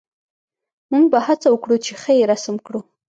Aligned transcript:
موږ 0.91 1.05
به 1.11 1.19
هڅه 1.27 1.47
وکړو 1.51 1.75
چې 1.85 1.91
ښه 2.01 2.11
یې 2.19 2.23
رسم 2.31 2.55
کړو 2.65 2.81